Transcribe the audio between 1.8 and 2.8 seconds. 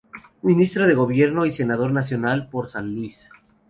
Nacional por